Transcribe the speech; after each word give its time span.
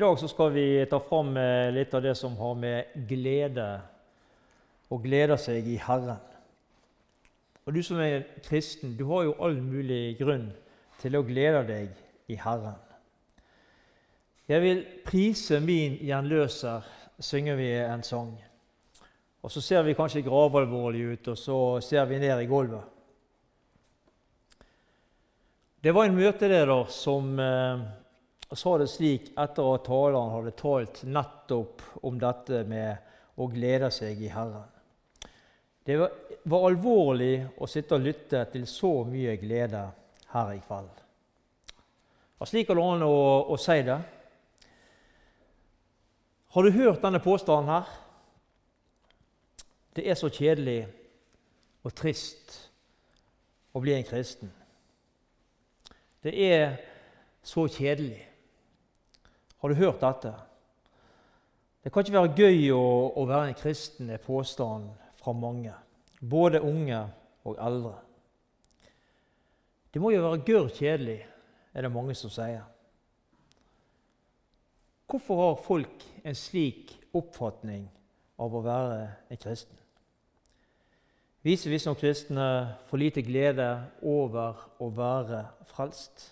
I 0.00 0.02
dag 0.02 0.28
skal 0.30 0.50
vi 0.50 0.86
ta 0.88 0.96
fram 0.96 1.34
eh, 1.36 1.72
litt 1.76 1.92
av 1.92 2.00
det 2.00 2.14
som 2.16 2.32
har 2.40 2.54
med 2.56 2.94
glede 3.04 3.64
å 4.88 4.96
glede 4.96 5.36
seg 5.36 5.68
i 5.68 5.74
Herren. 5.76 6.22
Og 7.66 7.76
Du 7.76 7.82
som 7.84 8.00
er 8.00 8.24
kristen, 8.46 8.94
du 8.96 9.04
har 9.10 9.26
jo 9.26 9.34
all 9.44 9.58
mulig 9.60 10.16
grunn 10.16 10.46
til 11.02 11.20
å 11.20 11.22
glede 11.28 11.60
deg 11.68 12.32
i 12.32 12.40
Herren. 12.40 12.80
Jeg 14.48 14.64
vil 14.64 14.82
prise 15.04 15.60
min 15.60 16.00
gjenløser, 16.00 16.88
synger 17.20 17.60
vi 17.60 17.68
en 17.84 18.00
sang. 18.00 18.32
Og 19.44 19.52
Så 19.52 19.60
ser 19.60 19.84
vi 19.84 19.98
kanskje 20.00 20.24
gravalvorlige 20.24 21.12
ut, 21.12 21.32
og 21.34 21.38
så 21.44 21.60
ser 21.84 22.08
vi 22.08 22.24
ned 22.24 22.40
i 22.40 22.48
gulvet. 22.48 22.88
Det 25.84 25.92
var 25.92 26.08
en 26.08 26.16
møteleder 26.16 26.88
som 26.88 27.36
eh, 28.50 28.58
sa 28.58 28.76
det 28.78 28.90
slik 28.90 29.30
etter 29.38 29.74
at 29.74 29.86
taleren 29.86 30.34
hadde 30.34 30.56
talt 30.58 31.02
nettopp 31.06 31.82
om 32.02 32.18
dette 32.18 32.64
med 32.68 33.40
å 33.40 33.48
glede 33.50 33.90
seg 33.94 34.20
i 34.20 34.30
Herren. 34.32 34.68
Det 35.86 35.96
var, 35.96 36.12
var 36.42 36.66
alvorlig 36.68 37.34
å 37.58 37.68
sitte 37.70 37.96
og 37.96 38.04
lytte 38.04 38.44
til 38.52 38.66
så 38.68 38.92
mye 39.08 39.38
glede 39.40 39.86
her 40.34 40.52
i 40.54 40.60
kveld. 40.62 41.00
Og 42.40 42.48
slik 42.48 42.68
går 42.68 42.78
det 42.78 42.86
an 42.94 43.04
å, 43.04 43.16
å 43.52 43.56
si 43.60 43.80
det. 43.84 43.98
Har 46.50 46.66
du 46.66 46.70
hørt 46.74 47.02
denne 47.02 47.20
påstanden 47.22 47.70
her? 47.70 47.90
Det 49.94 50.06
er 50.08 50.16
så 50.18 50.30
kjedelig 50.32 50.80
og 51.84 51.94
trist 51.96 52.56
å 53.74 53.82
bli 53.82 53.94
en 53.94 54.06
kristen. 54.06 54.50
Det 56.24 56.32
er 56.34 56.74
så 57.46 57.66
kjedelig. 57.70 58.29
Har 59.60 59.68
du 59.68 59.74
hørt 59.74 60.00
dette? 60.00 60.32
Det 61.84 61.92
kan 61.92 62.04
ikke 62.04 62.16
være 62.16 62.36
gøy 62.36 62.70
å, 62.76 62.84
å 63.16 63.24
være 63.28 63.50
en 63.50 63.58
kristen, 63.60 64.10
er 64.12 64.20
påstanden 64.20 64.92
fra 65.20 65.32
mange, 65.36 65.72
både 66.20 66.60
unge 66.64 67.00
og 67.48 67.56
eldre. 67.60 67.94
Det 69.92 70.00
må 70.00 70.12
jo 70.14 70.22
være 70.24 70.44
gørr 70.46 70.68
kjedelig, 70.72 71.18
er 71.74 71.84
det 71.84 71.92
mange 71.92 72.16
som 72.16 72.32
sier. 72.32 72.64
Hvorfor 75.10 75.40
har 75.42 75.62
folk 75.64 76.04
en 76.24 76.36
slik 76.38 76.92
oppfatning 77.16 77.88
av 78.40 78.54
å 78.54 78.64
være 78.64 79.00
en 79.32 79.40
kristen? 79.40 79.76
Viser 81.42 81.72
vi 81.72 81.80
som 81.80 81.96
kristne 81.96 82.46
for 82.90 83.00
lite 83.00 83.24
glede 83.24 83.66
over 84.04 84.60
å 84.80 84.90
være 84.92 85.46
frelst? 85.72 86.28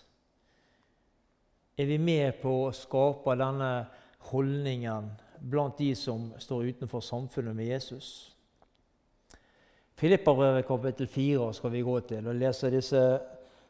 Er 1.79 1.87
vi 1.87 1.95
med 1.97 2.41
på 2.41 2.51
å 2.65 2.75
skape 2.75 3.37
denne 3.39 3.71
holdningen 4.33 5.13
blant 5.39 5.77
de 5.79 5.93
som 5.95 6.33
står 6.35 6.73
utenfor 6.73 7.03
samfunnet 7.05 7.55
med 7.55 7.71
Jesus. 7.71 8.09
Filippabrevet 9.99 10.67
kapittel 10.67 11.07
4 11.07 11.47
skal 11.55 11.71
vi 11.71 11.85
gå 11.87 11.95
til 12.09 12.27
og 12.27 12.35
lese 12.35 12.71
disse 12.73 13.03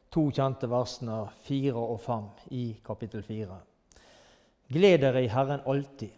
to 0.09 0.25
kjente 0.33 0.69
versene 0.69 1.21
4 1.45 1.75
og 1.77 2.02
5 2.02 2.27
i 2.57 2.65
kapittel 2.85 3.21
4. 3.25 3.61
Gled 4.73 5.05
dere 5.05 5.25
i 5.25 5.30
Herren 5.30 5.65
alltid. 5.69 6.13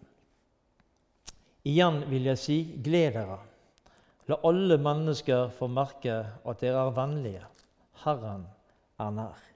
Igjen 1.68 2.02
vil 2.08 2.32
jeg 2.32 2.40
si, 2.40 2.60
gled 2.84 3.20
dere. 3.20 3.40
La 4.32 4.40
alle 4.48 4.80
mennesker 4.80 5.52
få 5.60 5.68
merke 5.68 6.22
at 6.24 6.64
dere 6.64 6.88
er 6.88 6.96
vennlige. 6.96 7.48
Herren 8.06 8.48
er 9.00 9.16
nær. 9.16 9.51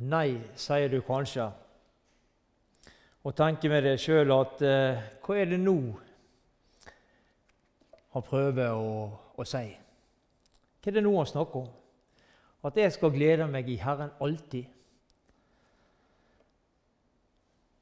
Nei, 0.00 0.40
sier 0.56 0.88
du 0.88 1.02
kanskje, 1.04 1.50
og 3.22 3.34
tenker 3.36 3.68
med 3.68 3.84
deg 3.84 4.00
sjøl 4.00 4.32
at 4.34 4.62
eh, 4.64 5.02
hva 5.20 5.36
er 5.36 5.50
det 5.52 5.58
nå 5.60 5.76
han 8.12 8.24
prøver 8.24 8.72
å, 8.72 8.94
å, 9.36 9.44
si? 9.44 9.68
Hva 10.80 10.90
er 10.90 10.96
det 10.96 11.04
nå 11.04 11.12
han 11.18 11.28
snakker 11.28 11.60
om? 11.60 11.68
At 12.64 12.80
jeg 12.80 12.94
skal 12.96 13.12
glede 13.12 13.46
meg 13.52 13.68
i 13.68 13.78
Herren 13.82 14.14
alltid? 14.22 14.64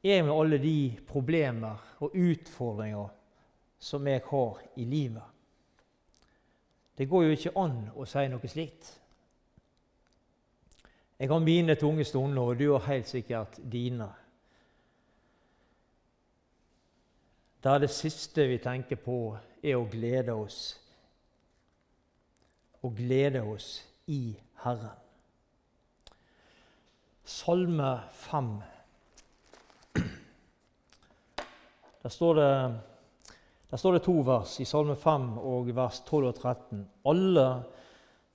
Jeg 0.02 0.24
med 0.24 0.34
alle 0.34 0.58
de 0.58 0.76
problemer 1.06 1.78
og 2.00 2.14
utfordringer 2.16 3.10
som 3.78 4.06
jeg 4.08 4.22
har 4.28 4.62
i 4.76 4.86
livet. 4.88 5.26
Det 6.98 7.08
går 7.08 7.26
jo 7.26 7.36
ikke 7.36 7.58
an 7.60 7.76
å 7.96 8.06
si 8.08 8.26
noe 8.28 8.48
slikt. 8.50 8.96
Jeg 11.20 11.28
har 11.28 11.38
mine 11.38 11.75
tunge 11.75 12.04
stunder, 12.04 12.42
og 12.42 12.58
du 12.58 12.72
har 12.72 12.86
helt 12.92 13.08
sikkert 13.08 13.58
dine. 13.72 14.08
Der 17.62 17.78
det 17.78 17.91
siste 17.91 18.47
vi 18.48 18.56
tenker 18.58 18.97
på, 18.97 19.36
er 19.62 19.76
å 19.76 19.84
glede 19.84 20.32
oss. 20.32 20.80
Å 22.80 22.88
glede 22.97 23.44
oss 23.44 23.69
i 24.09 24.32
Herren. 24.64 24.97
Salme 27.25 27.92
5. 28.25 28.53
Der 32.03 32.09
står, 32.09 32.34
det, 32.34 32.80
der 33.70 33.76
står 33.76 33.98
det 33.98 34.06
to 34.09 34.20
vers 34.25 34.56
i 34.60 34.64
Salme 34.64 34.97
5 34.97 35.34
og 35.38 35.75
vers 35.76 36.00
12 36.09 36.28
og 36.32 36.34
13. 36.41 36.86
Alle 37.12 37.48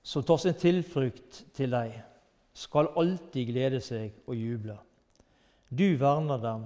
som 0.06 0.22
tar 0.22 0.38
sin 0.38 0.54
tilflukt 0.54 1.48
til 1.58 1.74
deg 1.74 2.04
skal 2.56 2.88
alltid 2.96 3.50
glede 3.50 3.80
seg 3.84 4.14
og 4.26 4.36
juble. 4.36 4.78
Du 5.68 5.96
verner 6.00 6.40
dem, 6.40 6.64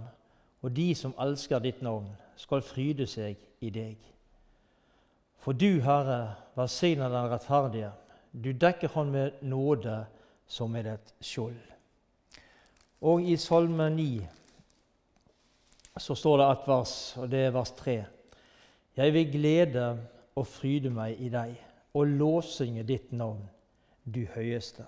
og 0.63 0.77
de 0.77 0.93
som 0.95 1.17
elsker 1.19 1.63
ditt 1.65 1.81
navn, 1.83 2.07
skal 2.39 2.63
fryde 2.63 3.07
seg 3.11 3.41
i 3.61 3.73
deg. 3.75 3.97
For 5.41 5.57
du, 5.57 5.81
Herre, 5.83 6.37
velsigner 6.57 7.11
den 7.11 7.31
rettferdige. 7.33 7.91
Du 8.31 8.53
dekker 8.53 8.93
han 8.95 9.11
med 9.11 9.43
nåde 9.43 10.05
som 10.47 10.71
med 10.71 10.87
et 10.87 11.15
skjold. 11.25 11.59
Og 13.01 13.25
i 13.25 13.37
Salme 13.41 13.89
9 13.91 14.07
så 16.01 16.15
står 16.15 16.39
det 16.39 16.47
et 16.53 16.69
vers, 16.69 16.95
og 17.19 17.31
det 17.33 17.43
er 17.47 17.57
vers 17.57 17.73
3. 17.77 17.97
Jeg 18.97 19.15
vil 19.17 19.33
glede 19.33 19.87
og 20.37 20.47
fryde 20.47 20.93
meg 20.93 21.19
i 21.19 21.33
deg 21.33 21.57
og 21.97 22.15
låsynge 22.21 22.85
ditt 22.87 23.11
navn, 23.17 23.43
du 24.05 24.23
høyeste. 24.37 24.85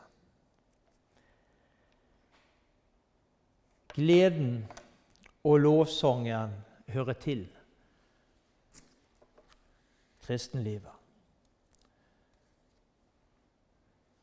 Gleden 3.92 4.62
og 5.44 5.58
lovsangen 5.60 6.54
hører 6.88 7.18
til 7.20 7.44
kristenlivet. 10.22 10.92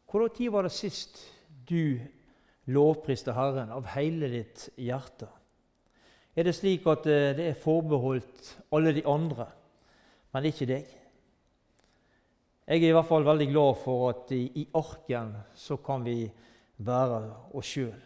Hvordan 0.10 0.34
tid 0.34 0.50
var 0.50 0.66
det 0.66 0.74
sist 0.74 1.20
du 1.70 2.00
lovpriste 2.74 3.34
Herren 3.38 3.70
av 3.70 3.86
hele 3.94 4.32
ditt 4.32 4.72
hjerte? 4.80 5.30
Er 6.34 6.48
det 6.48 6.56
slik 6.58 6.88
at 6.90 7.06
eh, 7.10 7.36
det 7.38 7.52
er 7.52 7.62
forbeholdt 7.62 8.56
alle 8.74 8.94
de 8.96 9.06
andre, 9.06 9.52
men 10.34 10.50
ikke 10.50 10.70
deg? 10.70 10.96
Jeg 12.70 12.84
er 12.84 12.90
i 12.90 12.94
hvert 12.94 13.10
fall 13.10 13.26
veldig 13.26 13.50
glad 13.50 13.78
for 13.84 14.10
at 14.12 14.32
i 14.34 14.68
arken 14.78 15.34
så 15.58 15.78
kan 15.82 16.06
vi 16.06 16.24
være 16.86 17.22
oss 17.58 17.74
sjøl. 17.76 17.98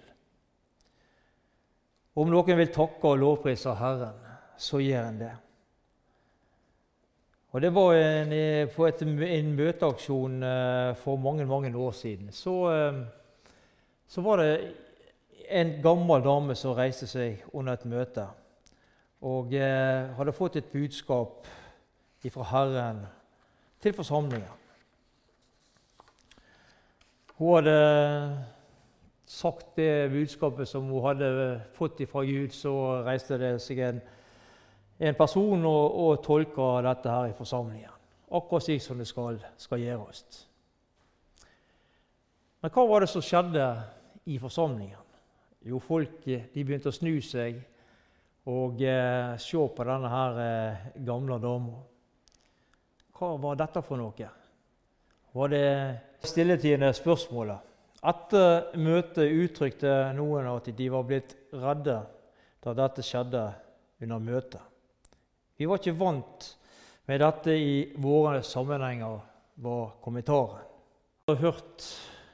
Om 2.13 2.29
noen 2.29 2.59
vil 2.59 2.69
takke 2.69 3.09
og 3.09 3.17
lovprise 3.21 3.73
Herren, 3.79 4.19
så 4.57 4.77
gjør 4.83 5.07
en 5.07 5.19
det. 5.23 5.31
Og 7.53 7.61
Det 7.61 7.69
var 7.73 7.93
en, 7.93 8.31
eh, 8.33 8.67
på 8.69 8.85
et, 8.87 9.01
en 9.01 9.55
møteaksjon 9.55 10.43
eh, 10.43 10.95
for 10.95 11.17
mange 11.17 11.45
mange 11.45 11.77
år 11.77 11.91
siden. 11.91 12.31
Så, 12.31 12.53
eh, 12.71 13.03
så, 14.07 14.21
var 14.21 14.37
det 14.37 14.73
en 15.49 15.81
gammel 15.81 16.23
dame 16.23 16.55
som 16.55 16.73
reiste 16.73 17.07
seg 17.07 17.43
under 17.53 17.73
et 17.73 17.85
møte 17.85 18.27
og 19.21 19.53
hadde 19.53 20.33
fått 20.35 20.55
et 20.55 20.71
budskap 20.71 21.47
fra 22.31 22.43
Herren 22.43 23.05
til 23.81 23.93
forsamlingen. 23.93 24.49
Hun 27.37 27.55
hadde 27.55 28.52
sagt 29.25 29.75
det 29.75 30.11
budskapet 30.11 30.67
som 30.67 30.89
hun 30.91 31.03
hadde 31.05 31.29
fått 31.73 32.01
fra 32.11 32.23
Gud, 32.27 32.53
så 32.53 33.03
reiste 33.05 33.37
det 33.39 33.55
seg 33.63 33.79
en, 33.79 34.01
en 34.99 35.15
person 35.15 35.65
og, 35.65 35.99
og 36.05 36.23
tolka 36.25 36.81
dette 36.85 37.11
her 37.11 37.31
i 37.31 37.37
forsamlingen. 37.37 37.91
Akkurat 38.33 38.65
slik 38.65 38.81
som 38.81 38.97
det 38.97 39.07
skal, 39.07 39.37
skal 39.57 39.81
gjøres. 39.83 40.23
Men 42.63 42.71
hva 42.71 42.85
var 42.87 43.03
det 43.03 43.11
som 43.11 43.23
skjedde 43.23 43.67
i 44.31 44.39
forsamlingen? 44.39 44.99
Jo, 45.63 45.79
folk 45.83 46.23
begynte 46.25 46.91
å 46.91 46.95
snu 46.95 47.17
seg 47.23 47.61
og 48.51 48.81
eh, 48.83 49.35
se 49.39 49.59
på 49.75 49.85
denne 49.87 50.09
her 50.11 50.39
eh, 50.43 50.87
gamle 51.07 51.37
dama. 51.39 51.77
Hva 53.15 53.35
var 53.39 53.59
dette 53.59 53.83
for 53.85 53.99
noe? 53.99 54.31
Var 55.33 55.53
det 55.53 55.67
stilletiende 56.27 56.89
spørsmålet? 56.95 57.72
Etter 58.03 58.73
møtet 58.83 59.31
uttrykte 59.31 59.91
noen 60.17 60.49
at 60.51 60.67
de 60.75 60.89
var 60.91 61.05
blitt 61.07 61.37
redde 61.55 62.01
da 62.63 62.73
dette 62.75 63.03
skjedde 63.05 63.43
under 64.03 64.19
møtet. 64.19 64.61
Vi 65.55 65.67
var 65.69 65.79
ikke 65.79 65.95
vant 65.95 66.49
med 67.07 67.21
dette 67.23 67.55
i 67.55 67.75
våre 68.01 68.41
sammenhenger, 68.43 69.21
var 69.63 69.95
kommentaren. 70.03 70.63
Jeg 71.27 71.35
har 71.37 71.41
hørt 71.45 71.87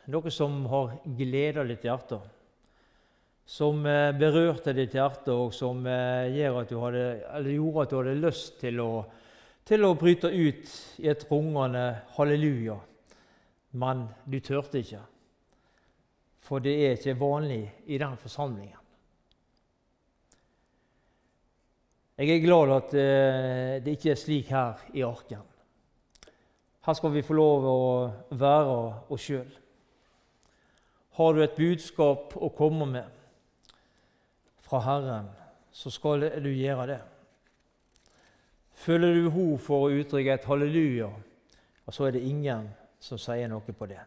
noe 0.10 0.34
som 0.34 0.64
har 0.72 0.96
gleda 1.18 1.66
ditt 1.68 1.86
hjerte, 1.86 2.18
som 3.46 3.86
eh, 3.86 4.10
berørte 4.18 4.74
ditt 4.78 4.96
hjerte, 4.98 5.34
og 5.34 5.54
som 5.54 5.86
eh, 5.86 6.34
at 6.50 6.74
hadde, 6.82 7.06
gjorde 7.54 7.84
at 7.84 7.94
du 7.94 7.98
hadde 8.00 8.16
lyst 8.24 8.60
til 8.62 8.82
å, 8.82 8.90
til 9.66 9.86
å 9.86 9.94
bryte 10.00 10.32
ut 10.34 10.74
i 11.04 11.10
et 11.12 11.26
rungende 11.30 11.86
halleluja. 12.18 12.78
Men 13.78 14.08
du 14.26 14.40
turte 14.42 14.82
ikke, 14.82 15.02
for 16.50 16.64
det 16.66 16.74
er 16.82 16.96
ikke 16.98 17.20
vanlig 17.20 17.62
i 17.86 18.00
den 18.02 18.18
forsamlingen. 18.18 18.78
Jeg 22.18 22.34
er 22.36 22.42
glad 22.44 22.74
at 22.76 22.94
eh, 23.00 23.76
det 23.86 23.94
ikke 23.96 24.12
er 24.12 24.20
slik 24.20 24.50
her 24.52 24.82
i 24.98 25.06
Arken. 25.08 25.46
Her 26.86 26.98
skal 26.98 27.14
vi 27.14 27.24
få 27.24 27.38
lov 27.38 27.68
å 27.70 27.78
være 28.34 28.76
oss 29.14 29.30
sjøl. 29.30 29.48
Har 31.20 31.38
du 31.38 31.44
et 31.46 31.56
budskap 31.56 32.34
å 32.36 32.50
komme 32.58 32.90
med 32.90 33.16
fra 34.66 34.82
Herren, 34.84 35.32
så 35.72 35.94
skal 35.94 36.28
du 36.42 36.50
gjøre 36.50 36.90
det. 36.96 37.00
Føler 38.80 39.14
du 39.14 39.26
behov 39.30 39.58
for 39.64 39.86
å 39.86 39.98
uttrykke 40.02 40.34
et 40.34 40.50
halleluja, 40.50 41.10
og 41.86 41.94
så 41.94 42.10
er 42.10 42.18
det 42.18 42.26
ingen 42.26 42.72
som 43.00 43.22
sier 43.22 43.48
noe 43.52 43.64
på 43.64 43.90
det. 43.90 44.02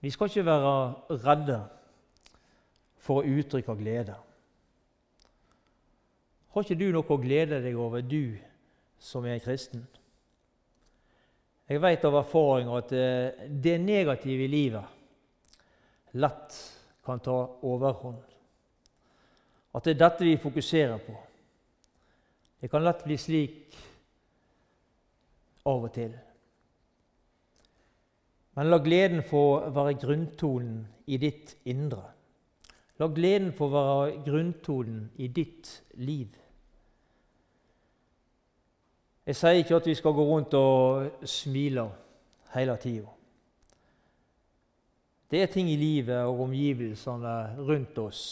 Vi 0.00 0.10
skal 0.10 0.30
ikke 0.30 0.46
være 0.46 0.72
redde 1.24 1.58
for 3.02 3.20
å 3.20 3.38
uttrykke 3.38 3.74
glede. 3.78 4.14
Har 6.54 6.64
ikke 6.64 6.78
du 6.78 6.88
noe 6.92 7.06
å 7.06 7.20
glede 7.20 7.60
deg 7.62 7.76
over, 7.78 8.02
du 8.02 8.38
som 8.98 9.26
er 9.26 9.42
kristen? 9.42 9.84
Jeg 11.68 11.82
vet 11.84 12.04
av 12.08 12.16
erfaring 12.22 12.70
at 12.72 12.92
eh, 12.96 13.48
det 13.50 13.76
negative 13.82 14.46
i 14.46 14.48
livet 14.48 16.14
lett 16.16 16.56
kan 17.04 17.20
ta 17.20 17.36
overhånd. 17.68 18.22
At 19.76 19.84
det 19.84 19.94
er 19.94 20.00
dette 20.00 20.24
vi 20.24 20.38
fokuserer 20.40 21.02
på. 21.04 21.16
Det 22.58 22.70
kan 22.72 22.82
lett 22.82 23.04
bli 23.04 23.18
slik 23.20 23.76
av 25.68 25.84
og 25.84 25.92
til. 25.94 26.16
Men 28.58 28.72
la 28.72 28.80
gleden 28.82 29.22
få 29.22 29.70
være 29.70 29.94
grunntonen 30.02 30.80
i 31.06 31.16
ditt 31.22 31.54
indre. 31.70 32.02
La 32.98 33.06
gleden 33.06 33.52
få 33.54 33.68
være 33.70 34.16
grunntonen 34.26 35.04
i 35.22 35.28
ditt 35.30 35.70
liv. 36.02 36.34
Jeg 39.28 39.38
sier 39.38 39.60
ikke 39.60 39.78
at 39.78 39.86
vi 39.86 39.94
skal 39.94 40.16
gå 40.16 40.24
rundt 40.26 40.56
og 40.58 41.22
smile 41.28 41.86
hele 42.56 42.74
tida. 42.82 43.14
Det 45.30 45.42
er 45.44 45.52
ting 45.52 45.70
i 45.70 45.78
livet 45.78 46.24
og 46.24 46.40
omgivelsene 46.48 47.34
rundt 47.62 47.98
oss 48.02 48.22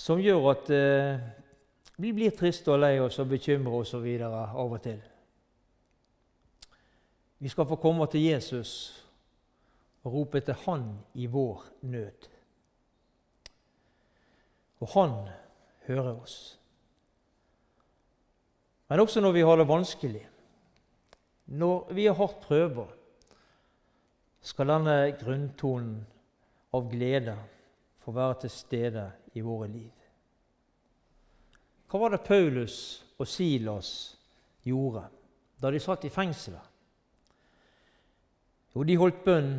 som 0.00 0.20
gjør 0.20 0.50
at 0.50 0.70
eh, 0.72 1.22
vi 2.00 2.12
blir 2.16 2.36
triste 2.36 2.72
og 2.72 2.80
lei 2.80 2.96
oss 3.02 3.18
og 3.20 3.28
bekymra 3.34 3.82
videre 4.00 4.46
av 4.48 4.72
og 4.72 4.82
til. 4.82 5.00
Vi 7.40 7.48
skal 7.48 7.64
få 7.66 7.78
komme 7.80 8.04
til 8.12 8.20
Jesus 8.20 8.72
og 10.04 10.12
rope 10.12 10.40
til 10.44 10.54
Han 10.66 10.90
i 11.14 11.26
vår 11.26 11.64
nød. 11.88 12.28
Og 14.80 14.88
han 14.94 15.14
hører 15.86 16.20
oss. 16.20 16.58
Men 18.88 19.00
også 19.00 19.20
når 19.20 19.32
vi 19.32 19.40
har 19.40 19.56
det 19.56 19.68
vanskelig, 19.68 20.22
når 21.46 21.92
vi 21.92 22.06
har 22.06 22.14
hardt 22.14 22.40
prøver, 22.44 22.88
skal 24.40 24.72
denne 24.72 24.96
grunntonen 25.20 25.98
av 26.72 26.88
glede 26.92 27.36
få 28.00 28.12
være 28.16 28.40
til 28.44 28.52
stede 28.52 29.04
i 29.36 29.44
våre 29.44 29.68
liv. 29.68 29.92
Hva 31.90 32.00
var 32.00 32.14
det 32.14 32.24
Paulus 32.24 32.76
og 33.18 33.28
Silas 33.28 33.92
gjorde 34.64 35.08
da 35.60 35.70
de 35.72 35.80
satt 35.82 36.06
i 36.08 36.12
fengselet? 36.12 36.69
Jo, 38.74 38.84
de 38.86 38.96
holdt 39.00 39.24
bønn 39.24 39.54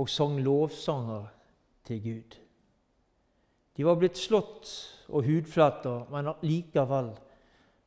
og 0.00 0.08
sang 0.10 0.40
lovsanger 0.42 1.28
til 1.86 2.02
Gud. 2.02 2.38
De 3.76 3.86
var 3.86 3.98
blitt 4.00 4.18
slått 4.18 4.70
og 5.08 5.24
hudfletta, 5.26 5.94
men 6.10 6.32
likevel 6.42 7.12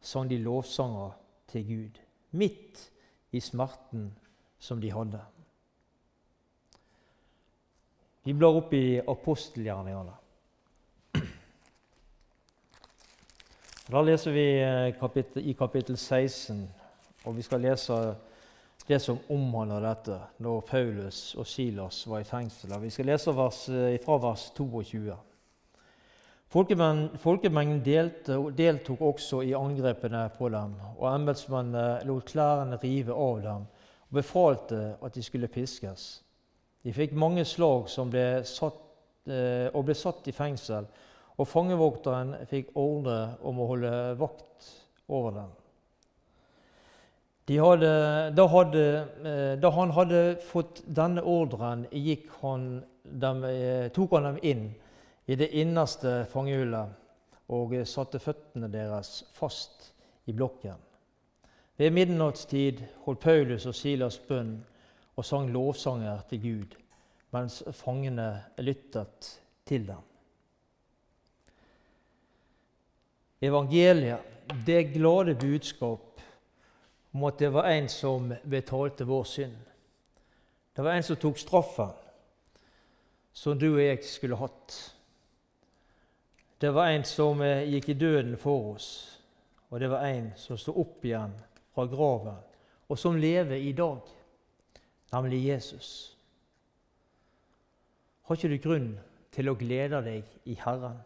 sang 0.04 0.30
de 0.30 0.40
lovsanger 0.42 1.14
til 1.52 1.68
Gud, 1.68 2.02
midt 2.32 2.88
i 3.32 3.40
smerten 3.44 4.12
som 4.60 4.82
de 4.82 4.92
hadde. 4.94 5.22
Vi 8.24 8.34
blar 8.34 8.56
opp 8.56 8.72
i 8.74 9.00
apostelgjerningene. 9.00 10.20
Da 13.84 14.00
leser 14.00 14.32
vi 14.32 14.46
eh, 14.64 15.44
i 15.44 15.54
kapittel 15.60 15.98
16, 15.98 16.62
og 17.26 17.36
vi 17.36 17.44
skal 17.44 17.66
lese 17.68 17.98
det 18.88 19.00
som 19.00 19.20
omhandler 19.32 19.84
dette 19.86 20.18
når 20.44 20.64
Paulus 20.68 21.20
og 21.40 21.48
Silas 21.48 22.02
var 22.08 22.24
i 22.24 22.28
fengsel. 22.28 22.74
Vi 22.82 22.90
skal 22.92 23.08
lese 23.14 23.36
vers, 23.36 23.70
eh, 23.70 24.00
fra 24.04 24.18
vers 24.18 24.52
22. 24.56 25.16
Folkemengden 26.54 27.80
deltok 28.56 29.02
også 29.02 29.42
i 29.42 29.56
angrepene 29.58 30.28
på 30.38 30.50
dem, 30.54 30.76
og 31.00 31.08
embetsmennene 31.16 32.04
lot 32.06 32.28
klærne 32.30 32.78
rive 32.84 33.14
av 33.14 33.42
dem 33.42 33.66
og 34.12 34.20
befalte 34.20 34.98
at 35.02 35.16
de 35.16 35.24
skulle 35.24 35.50
piskes. 35.50 36.22
De 36.84 36.94
fikk 36.94 37.16
mange 37.18 37.46
slag 37.46 37.88
ble 38.12 38.44
satt, 38.46 38.78
eh, 39.26 39.72
og 39.74 39.86
ble 39.86 39.96
satt 39.96 40.28
i 40.28 40.32
fengsel, 40.36 40.86
og 41.38 41.48
fangevokteren 41.48 42.36
fikk 42.46 42.76
ordre 42.76 43.38
om 43.42 43.60
å 43.60 43.68
holde 43.68 44.16
vakt 44.20 44.70
over 45.08 45.32
dem. 45.32 45.63
De 47.46 47.58
hadde, 47.60 47.92
da, 48.36 48.46
hadde, 48.48 48.84
eh, 49.26 49.60
da, 49.60 49.70
han 49.76 49.92
hadde 49.92 50.22
fått 50.48 50.80
denne 50.88 51.24
ordren, 51.28 51.86
han 52.40 52.68
dem, 53.04 53.44
eh, 53.44 53.90
tok 53.92 54.16
han 54.16 54.30
dem 54.30 54.40
inn 54.42 54.64
i 55.28 55.36
det 55.36 55.50
innerste 55.52 56.24
fangehullet 56.32 57.52
og 57.52 57.76
satte 57.88 58.22
føttene 58.24 58.70
deres 58.72 59.26
fast 59.36 59.92
i 60.26 60.34
blokken. 60.34 60.80
Ved 61.76 61.92
midnattstid 61.92 62.80
holdt 63.04 63.20
Paulus 63.20 63.66
og 63.68 63.76
Silas 63.76 64.20
bønn 64.24 64.56
og 65.18 65.26
sang 65.26 65.50
lovsanger 65.52 66.24
til 66.30 66.42
Gud, 66.42 66.78
mens 67.36 67.60
fangene 67.76 68.30
lyttet 68.64 69.34
til 69.68 69.88
dem. 69.88 70.02
Evangeliet, 73.44 74.32
det 74.66 74.94
glade 74.94 75.36
budskap 75.36 76.13
om 77.14 77.24
at 77.30 77.38
det 77.40 77.50
var 77.54 77.70
en 77.70 77.90
som 77.90 78.34
betalte 78.44 79.06
vår 79.06 79.24
synd. 79.24 79.58
Det 80.74 80.82
var 80.82 80.98
en 80.98 81.06
som 81.06 81.20
tok 81.22 81.38
straffen 81.38 81.94
som 83.34 83.58
du 83.60 83.72
og 83.74 83.82
jeg 83.82 84.04
skulle 84.06 84.38
hatt. 84.38 84.76
Det 86.62 86.72
var 86.74 86.94
en 86.94 87.06
som 87.06 87.42
eh, 87.42 87.66
gikk 87.74 87.90
i 87.90 87.98
døden 87.98 88.38
for 88.38 88.74
oss, 88.76 88.90
og 89.70 89.82
det 89.82 89.90
var 89.92 90.06
en 90.08 90.32
som 90.38 90.58
sto 90.58 90.76
opp 90.80 91.06
igjen 91.06 91.34
fra 91.74 91.86
graven, 91.90 92.38
og 92.88 93.00
som 93.00 93.18
lever 93.18 93.58
i 93.58 93.74
dag, 93.74 94.02
nemlig 95.14 95.42
Jesus. 95.48 95.90
Har 98.24 98.38
ikke 98.38 98.54
du 98.54 98.62
grunn 98.62 98.92
til 99.34 99.50
å 99.50 99.58
glede 99.60 100.00
deg 100.06 100.50
i 100.50 100.56
Herren? 100.62 101.02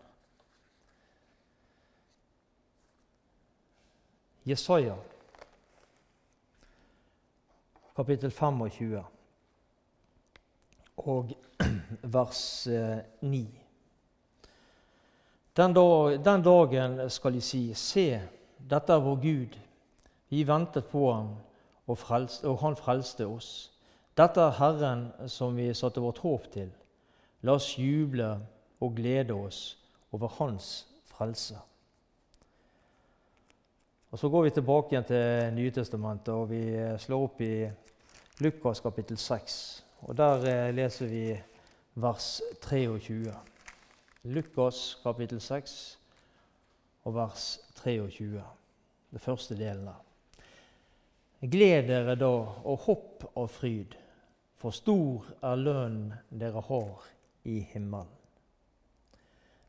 Jesaja, 4.48 4.96
kapittel 7.98 8.32
25, 8.32 9.04
og 10.98 11.32
vers 12.16 12.68
9. 13.22 13.40
Eh, 13.40 13.48
den, 15.58 15.74
dag, 15.74 16.26
den, 16.26 16.44
dagen 16.44 17.10
skal 17.10 17.34
de 17.34 17.42
si, 17.42 17.62
se, 17.74 18.22
dette 18.70 18.94
er 18.94 19.02
vår 19.02 19.18
Gud. 19.24 19.58
Vi 20.30 20.44
ventet 20.46 20.86
på 20.92 21.08
ham, 21.10 21.32
og, 21.88 21.98
frelst, 21.98 22.46
og 22.46 22.60
han 22.62 22.78
frelste 22.78 23.26
oss. 23.26 23.72
Dette 24.18 24.46
er 24.46 24.58
Herren 24.60 25.08
som 25.26 25.58
vi 25.58 25.72
satte 25.74 26.04
vårt 26.04 26.22
håp 26.22 26.46
til. 26.54 26.70
La 27.42 27.58
oss 27.58 27.72
juble 27.80 28.30
og 28.78 28.94
glede 28.94 29.34
oss 29.34 29.72
over 30.14 30.30
Hans 30.38 30.86
frelse. 31.10 31.58
Og 34.12 34.20
Så 34.20 34.30
går 34.30 34.44
vi 34.44 34.50
tilbake 34.56 34.94
igjen 34.94 35.04
til 35.04 35.54
Nytestamentet, 35.54 36.32
og 36.32 36.48
vi 36.50 36.62
slår 37.00 37.24
opp 37.26 37.42
i 37.44 37.68
Lukas 38.40 38.80
kapittel 38.80 39.18
6. 39.20 39.58
Og 40.08 40.16
Der 40.18 40.46
eh, 40.48 40.76
leser 40.76 41.12
vi 41.12 41.24
vers 42.00 42.42
23. 42.62 43.34
Lukas 44.24 44.96
kapittel 45.04 45.42
6 45.42 46.00
og 47.04 47.16
vers 47.16 47.60
23. 47.84 48.44
Det 49.12 49.22
første 49.22 49.60
delen 49.60 49.90
der. 49.92 50.00
Gled 51.42 51.92
dere 51.92 52.16
da 52.16 52.32
og 52.64 52.80
hopp 52.88 53.28
av 53.36 53.52
fryd, 53.52 53.92
for 54.56 54.72
stor 54.72 55.28
er 55.44 55.60
lønnen 55.60 56.14
dere 56.32 56.64
har 56.64 57.12
i 57.44 57.60
himmelen. 57.74 58.16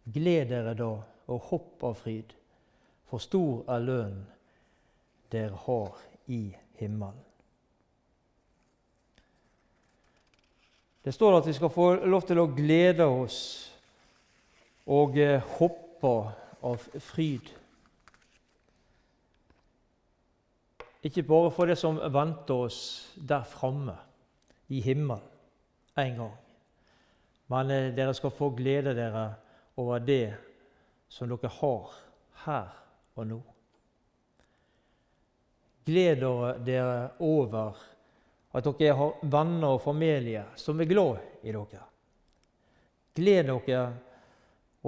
Gled 0.06 0.54
dere 0.54 0.78
da 0.78 0.92
og 1.26 1.48
hopp 1.50 1.82
av 1.90 1.98
fryd, 1.98 2.37
for 3.08 3.22
stor 3.22 3.64
er 3.72 3.84
lønnen 3.84 4.26
dere 5.32 5.56
har 5.66 5.96
i 6.28 6.42
himmelen. 6.80 7.24
Det 11.04 11.14
står 11.14 11.38
at 11.38 11.46
vi 11.46 11.54
skal 11.56 11.72
få 11.72 11.86
lov 12.04 12.26
til 12.28 12.40
å 12.40 12.50
glede 12.52 13.04
oss 13.06 13.38
og 14.92 15.16
eh, 15.20 15.40
hoppe 15.56 16.10
av 16.68 16.84
fryd. 17.00 17.48
Ikke 21.08 21.24
bare 21.24 21.52
for 21.54 21.70
det 21.70 21.78
som 21.80 22.00
venter 22.12 22.66
oss 22.66 22.80
der 23.16 23.46
framme 23.48 23.94
i 24.68 24.82
himmelen 24.84 25.24
en 25.98 26.20
gang, 26.20 26.34
men 27.48 27.72
eh, 27.72 27.88
dere 27.96 28.12
skal 28.16 28.34
få 28.34 28.50
glede 28.58 28.92
dere 28.98 29.30
over 29.80 30.04
det 30.04 30.34
som 31.08 31.30
dere 31.30 31.50
har 31.60 31.96
her 32.44 32.87
og 33.18 33.26
nå. 33.26 33.38
Gled 35.88 36.24
dere 36.66 37.10
over 37.24 37.78
at 38.56 38.68
dere 38.78 38.96
har 38.96 39.22
venner 39.22 39.76
og 39.76 39.82
familie 39.84 40.44
som 40.60 40.80
er 40.80 40.90
glad 40.90 41.18
i 41.42 41.54
dere. 41.54 41.86
Gled 43.18 43.50
dere 43.66 43.82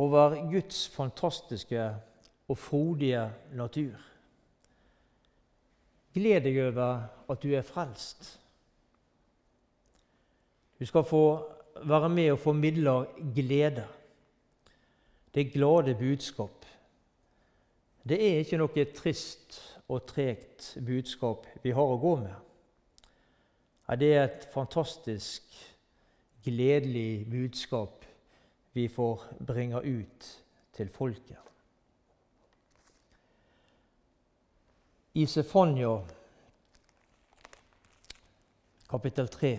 over 0.01 0.37
Guds 0.51 0.87
fantastiske 0.95 1.89
og 2.51 2.59
frodige 2.59 3.25
natur. 3.57 3.99
Gled 6.15 6.43
deg 6.43 6.59
over 6.65 7.07
at 7.31 7.43
du 7.43 7.53
er 7.55 7.67
frelst. 7.67 8.33
Du 10.81 10.87
skal 10.89 11.05
få 11.07 11.25
være 11.87 12.09
med 12.09 12.33
og 12.33 12.41
formidle 12.43 12.95
glede. 13.35 13.87
Det 15.35 15.53
glade 15.53 15.95
budskap. 15.95 16.60
Det 18.03 18.17
er 18.17 18.41
ikke 18.41 18.59
noe 18.61 18.85
trist 18.97 19.59
og 19.91 20.07
tregt 20.09 20.73
budskap 20.87 21.47
vi 21.65 21.75
har 21.77 21.93
å 21.93 21.99
gå 22.01 22.15
med. 22.23 22.37
Det 23.99 24.13
er 24.15 24.25
et 24.29 24.47
fantastisk, 24.55 25.43
gledelig 26.47 27.27
budskap 27.29 28.07
vi 28.73 28.87
får 28.89 29.27
bringe 29.47 29.83
ut 29.83 30.29
til 30.77 30.89
folket. 30.95 31.39
I 35.15 35.27
Sefania 35.27 35.99
kapittel 38.89 39.29
3 39.29 39.53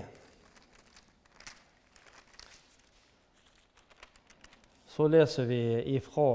så 4.87 5.07
leser 5.07 5.45
vi 5.51 5.61
ifra 5.95 6.29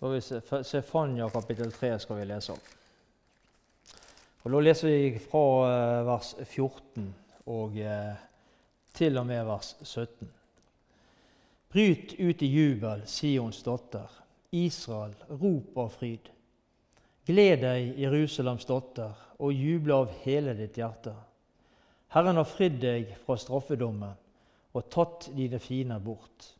Skal 0.00 0.12
vi 0.12 0.20
Sefania 0.64 1.28
kapittel 1.28 1.72
3 1.72 1.98
skal 1.98 2.16
vi 2.16 2.24
lese 2.24 2.52
om. 2.52 2.60
Og 4.42 4.54
Da 4.54 4.62
leser 4.64 4.88
vi 4.88 5.18
fra 5.20 5.42
eh, 5.68 6.06
vers 6.06 6.30
14 6.40 7.10
og 7.52 7.76
eh, 7.76 8.22
til 8.96 9.20
og 9.20 9.26
med 9.28 9.44
vers 9.44 9.76
17. 9.82 10.32
Bryt 11.68 12.16
ut 12.16 12.42
i 12.42 12.48
jubel, 12.48 13.04
Sions 13.04 13.60
datter. 13.62 14.08
Israel, 14.50 15.12
rop 15.28 15.76
av 15.76 15.92
fryd. 16.00 16.32
Gled 17.28 17.60
deg, 17.60 17.92
Jerusalems 18.00 18.64
datter, 18.64 19.12
og 19.36 19.52
juble 19.52 20.00
av 20.00 20.18
hele 20.24 20.56
ditt 20.56 20.80
hjerte. 20.80 21.12
Herren 22.16 22.40
har 22.40 22.48
fridd 22.48 22.80
deg 22.80 23.18
fra 23.26 23.36
straffedommen 23.36 24.16
og 24.72 24.88
tatt 24.88 25.28
dine 25.36 25.60
fiender 25.60 26.00
bort. 26.00 26.54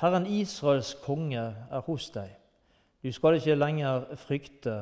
Herren 0.00 0.24
Israels 0.24 0.96
konge 1.04 1.50
er 1.52 1.84
hos 1.84 2.08
deg. 2.16 2.38
Du 3.02 3.12
skal 3.12 3.34
ikke 3.34 3.58
lenger 3.58 4.04
frykte 4.16 4.76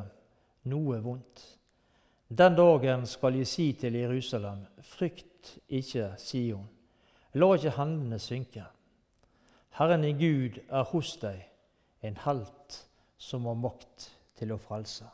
noe 0.68 0.98
vondt. 1.00 1.40
Den 2.28 2.54
dagen 2.54 3.06
skal 3.08 3.38
jeg 3.40 3.48
si 3.48 3.72
til 3.72 3.96
Jerusalem, 3.96 4.66
frykt 4.84 5.56
ikke 5.68 6.12
Sion. 6.20 6.68
La 7.34 7.48
ikke 7.54 7.72
hendene 7.78 8.18
synke. 8.18 8.66
Herren 9.78 10.04
i 10.04 10.12
Gud 10.12 10.60
er 10.68 10.84
hos 10.92 11.14
deg, 11.22 11.40
en 12.02 12.20
helt 12.26 12.78
som 13.18 13.48
har 13.48 13.56
makt 13.56 14.10
til 14.38 14.52
å 14.52 14.60
frelse. 14.60 15.08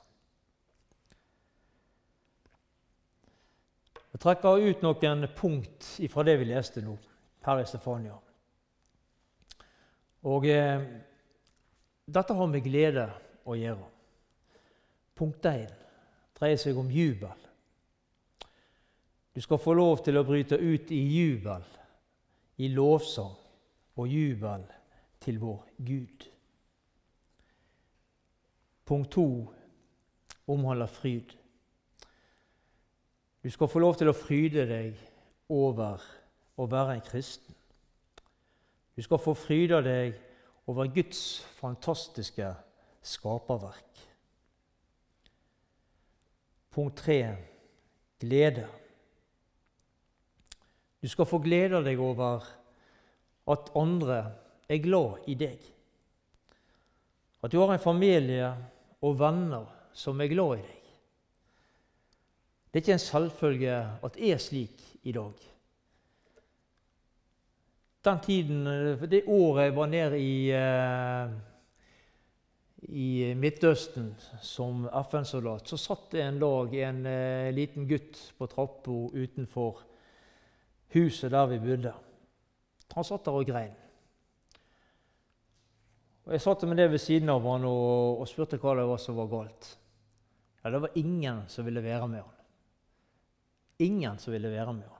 Jeg 4.17 4.23
trekker 4.23 4.63
ut 4.65 4.83
noen 4.83 5.27
punkt 5.37 5.89
fra 6.11 6.25
det 6.25 6.39
vi 6.41 6.49
leste 6.49 6.83
nå, 6.83 6.95
her 7.47 7.61
i 7.61 7.67
Stefania. 7.69 8.17
Og 10.27 10.47
eh, 10.49 10.87
dette 12.07 12.35
har 12.35 12.47
med 12.47 12.63
glede 12.63 13.09
å 13.47 13.57
gjøre. 13.59 13.89
Punkt 15.17 15.47
1 15.49 15.73
dreier 16.37 16.61
seg 16.61 16.79
om 16.79 16.91
jubel. 16.93 17.35
Du 19.35 19.41
skal 19.45 19.61
få 19.61 19.75
lov 19.77 20.03
til 20.05 20.17
å 20.17 20.25
bryte 20.25 20.57
ut 20.57 20.93
i 20.95 21.01
jubel, 21.13 21.65
i 22.63 22.69
lovsang 22.73 23.35
og 23.97 24.09
jubel 24.09 24.65
til 25.21 25.41
vår 25.41 25.65
Gud. 25.89 26.29
Punkt 28.87 29.11
2 29.17 29.27
omhandler 30.55 30.93
fryd. 30.93 31.35
Du 33.43 33.51
skal 33.51 33.69
få 33.69 33.83
lov 33.83 33.99
til 33.99 34.11
å 34.11 34.17
fryde 34.17 34.65
deg 34.69 34.95
over 35.53 36.03
å 36.57 36.69
være 36.71 36.97
en 36.97 37.05
kristen. 37.05 37.55
Du 38.97 39.03
skal 39.03 39.21
få 39.21 39.35
fryde 39.37 39.83
deg 39.85 40.15
over 40.15 40.36
Guds 40.67 41.47
fantastiske 41.61 42.49
skaperverk. 43.03 44.01
Punkt 46.71 46.97
tre 46.97 47.37
glede. 48.21 48.67
Du 51.03 51.09
skal 51.09 51.29
få 51.29 51.39
glede 51.39 51.85
deg 51.87 52.01
over 52.03 52.43
at 53.47 53.71
andre 53.79 54.19
er 54.69 54.83
glad 54.83 55.29
i 55.31 55.37
deg. 55.39 55.61
At 57.43 57.53
du 57.53 57.61
har 57.61 57.73
en 57.73 57.83
familie 57.83 58.51
og 59.01 59.21
venner 59.21 59.71
som 59.95 60.21
er 60.21 60.33
glad 60.33 60.59
i 60.59 60.65
deg. 60.67 60.83
Det 62.67 62.81
er 62.81 62.85
ikke 62.85 62.97
en 62.99 63.07
selvfølge 63.07 63.77
at 64.03 64.19
det 64.19 64.33
er 64.33 64.43
slik 64.43 64.83
i 65.07 65.15
dag 65.15 65.56
den 68.07 68.23
tiden, 68.25 68.65
det 69.11 69.25
året 69.27 69.69
jeg 69.69 69.77
var 69.77 69.91
nede 69.91 70.19
i, 70.23 70.37
uh, 70.55 71.33
i 72.89 73.35
Midtøsten 73.39 74.13
som 74.43 74.87
FN-soldat, 75.11 75.67
så 75.69 75.79
satt 75.81 76.11
det 76.15 76.23
en 76.25 76.41
dag 76.43 76.75
en 76.87 77.03
uh, 77.07 77.55
liten 77.55 77.89
gutt 77.91 78.21
på 78.39 78.49
trappa 78.51 78.99
utenfor 79.15 79.83
huset 80.95 81.35
der 81.35 81.51
vi 81.51 81.63
bodde. 81.63 81.95
Han 82.95 83.05
satt 83.05 83.27
der 83.27 83.37
og 83.37 83.49
grein. 83.49 83.75
Og 86.27 86.33
Jeg 86.35 86.43
satt 86.43 86.63
med 86.67 86.79
det 86.81 86.91
ved 86.91 86.99
siden 86.99 87.31
av 87.31 87.45
han 87.47 87.67
og, 87.69 88.23
og 88.23 88.29
spurte 88.31 88.59
hva 88.59 88.75
det 88.79 88.87
var 88.89 88.99
som 89.03 89.19
var 89.19 89.31
galt. 89.31 89.69
Ja, 90.63 90.71
Det 90.71 90.83
var 90.83 90.99
ingen 90.99 91.45
som 91.49 91.65
ville 91.65 91.83
være 91.83 92.09
med 92.09 92.23
han. 92.23 92.33
Ingen 93.79 94.19
som 94.19 94.33
ville 94.33 94.51
være 94.51 94.73
med 94.73 94.89
han. 94.91 94.96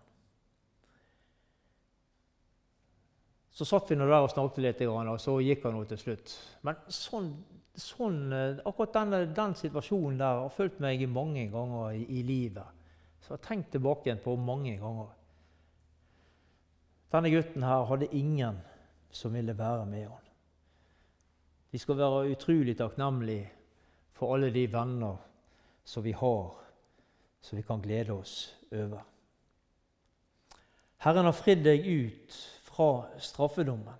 Så 3.57 3.65
satt 3.65 3.89
vi 3.89 3.97
nå 3.97 4.05
der 4.05 4.21
og 4.21 4.29
snakket 4.29 4.61
litt, 4.61 4.81
og 4.85 5.15
så 5.21 5.39
gikk 5.41 5.63
han 5.65 5.79
nå 5.79 5.87
til 5.89 6.01
slutt. 6.01 6.33
Men 6.69 6.81
sånn, 6.93 7.31
sånn, 7.73 8.19
eh, 8.37 8.59
akkurat 8.69 8.99
denne, 8.99 9.21
den 9.33 9.55
situasjonen 9.57 10.19
der 10.21 10.43
har 10.43 10.53
fulgt 10.53 10.83
meg 10.85 11.07
mange 11.09 11.47
ganger 11.49 11.95
i, 11.97 12.03
i 12.19 12.25
livet. 12.27 12.75
Så 13.23 13.33
jeg 13.33 13.39
har 13.39 13.47
tenkt 13.47 13.71
tilbake 13.73 14.11
igjen 14.11 14.21
på 14.21 14.35
mange 14.37 14.75
ganger. 14.77 15.15
Denne 17.17 17.31
gutten 17.33 17.65
her 17.65 17.87
hadde 17.89 18.11
ingen 18.13 18.59
som 19.09 19.33
ville 19.33 19.57
være 19.57 19.87
med 19.89 20.05
han. 20.05 20.27
De 21.73 21.81
skal 21.81 21.97
være 21.97 22.35
utrolig 22.35 22.77
takknemlige 22.77 23.49
for 24.17 24.35
alle 24.35 24.51
de 24.53 24.67
venner 24.73 25.17
som 25.85 26.05
vi 26.05 26.13
har, 26.13 26.53
som 27.41 27.57
vi 27.57 27.65
kan 27.65 27.81
glede 27.81 28.13
oss 28.13 28.37
over. 28.69 29.01
Herren 31.07 31.29
har 31.29 31.37
fridd 31.37 31.65
deg 31.65 31.89
ut 31.89 32.39
fra 32.77 33.07
straffedommen. 33.19 33.95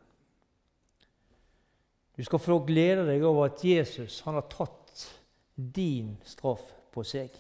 Du 2.17 2.25
skal 2.25 2.41
få 2.41 2.59
glede 2.65 3.05
deg 3.09 3.25
over 3.25 3.51
at 3.51 3.65
Jesus 3.65 4.21
han 4.25 4.37
har 4.39 4.49
tatt 4.53 5.05
din 5.57 6.17
straff 6.25 6.65
på 6.93 7.05
seg. 7.05 7.33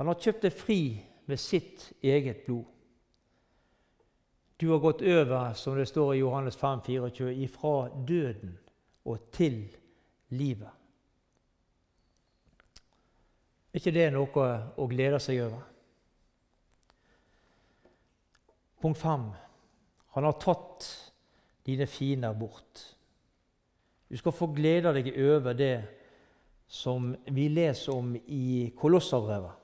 Han 0.00 0.10
har 0.10 0.20
kjøpt 0.20 0.46
deg 0.46 0.56
fri 0.56 0.80
med 1.28 1.40
sitt 1.40 1.90
eget 2.04 2.44
blod. 2.46 2.64
Du 4.60 4.70
har 4.70 4.80
gått 4.80 5.02
over, 5.02 5.52
som 5.52 5.76
det 5.76 5.86
står 5.90 6.14
i 6.14 6.18
Johannes 6.22 6.56
5, 6.56 6.80
24, 6.86 7.34
ifra 7.44 7.88
døden 8.08 8.58
og 9.04 9.30
til 9.32 9.64
livet. 10.28 10.70
Er 13.72 13.80
ikke 13.82 13.94
det 13.96 14.10
noe 14.14 14.44
å 14.78 14.86
glede 14.88 15.18
seg 15.20 15.40
over? 15.48 15.64
Punkt 18.84 19.00
5. 19.00 19.24
Han 20.14 20.24
har 20.28 20.38
tatt 20.38 20.86
dine 21.66 21.86
fiender 21.90 22.34
bort. 22.38 22.82
Du 24.08 24.16
skal 24.20 24.34
få 24.36 24.50
glede 24.54 24.92
deg 24.94 25.10
over 25.18 25.56
det 25.58 25.74
som 26.70 27.10
vi 27.34 27.48
leser 27.50 27.94
om 27.94 28.14
i 28.14 28.70
Kolosserbrevet. 28.78 29.60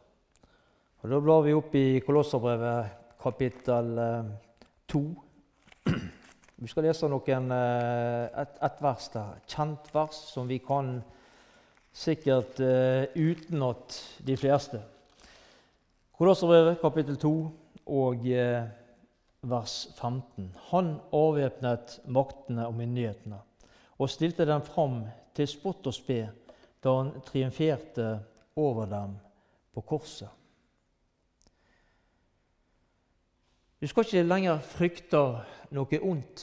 Og 1.00 1.11
Da 1.11 1.21
blar 1.21 1.45
vi 1.47 1.54
opp 1.57 1.75
i 1.75 2.00
Kolosserbrevet 2.04 3.16
kapittel 3.23 3.95
2. 4.90 5.00
Eh, 5.87 5.95
vi 6.61 6.69
skal 6.69 6.85
lese 6.85 7.09
noen, 7.09 7.52
eh, 7.57 8.26
et, 8.42 8.59
et 8.66 8.83
vers 8.85 9.09
der, 9.14 9.38
kjent 9.49 9.95
vers 9.95 10.19
som 10.35 10.49
vi 10.49 10.59
kan 10.61 10.99
sikkert 11.92 12.61
uh, 12.62 13.02
utenat 13.19 13.97
de 14.23 14.37
fleste. 14.38 14.78
Kolosserbrevet 16.14 16.78
kapittel 16.78 17.16
2 17.19 17.33
og 17.87 18.28
uh, 18.30 18.69
vers 19.42 19.88
15. 19.97 20.56
Han 20.70 21.00
avvæpnet 21.12 22.00
maktene 22.06 22.66
og 22.66 22.75
myndighetene 22.75 23.40
og 23.99 24.11
stilte 24.11 24.47
dem 24.49 24.62
fram 24.64 25.02
til 25.35 25.49
spott 25.49 25.87
og 25.87 25.94
spe 25.94 26.20
da 26.80 26.92
han 26.97 27.12
triumferte 27.26 28.20
over 28.56 28.87
dem 28.88 29.16
på 29.75 29.80
korset. 29.80 30.28
Du 33.80 33.87
skal 33.87 34.04
ikke 34.04 34.23
lenger 34.28 34.61
frykte 34.61 35.20
noe 35.73 36.00
ondt. 36.04 36.42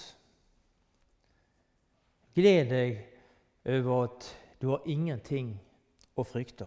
Gled 2.38 2.70
deg 2.70 3.02
over 3.66 4.08
at 4.08 4.30
du 4.62 4.72
har 4.72 4.86
ingenting 4.90 5.52
å 6.18 6.26
frykte. 6.26 6.66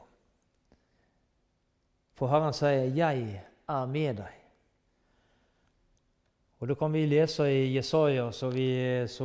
For 2.15 2.29
Herren 2.29 2.55
sier 2.55 2.87
'Jeg 2.95 3.43
er 3.69 3.87
med 3.87 4.17
deg'. 4.17 4.40
Og 6.61 6.69
Da 6.69 6.75
kan 6.75 6.93
vi 6.93 7.07
lese 7.07 7.47
i 7.49 7.75
Jesaja, 7.75 8.33
som 8.33 8.53
vi, 8.53 8.69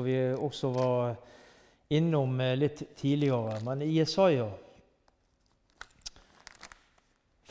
vi, 0.04 0.20
også 0.40 0.70
var 0.72 1.16
innom 1.90 2.40
litt 2.56 2.84
tidligere. 2.96 3.60
Men 3.64 3.82
i 3.84 3.98
Jesaja 3.98 4.48